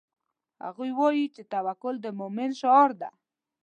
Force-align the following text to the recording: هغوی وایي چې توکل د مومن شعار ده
هغوی 0.65 0.91
وایي 0.99 1.25
چې 1.35 1.41
توکل 1.53 1.95
د 2.01 2.07
مومن 2.19 2.49
شعار 2.59 2.91
ده 3.01 3.09